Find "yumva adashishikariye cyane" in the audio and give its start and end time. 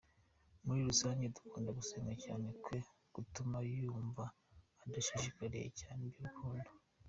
3.79-6.01